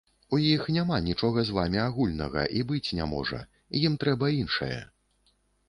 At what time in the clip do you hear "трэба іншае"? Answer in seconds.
4.07-4.75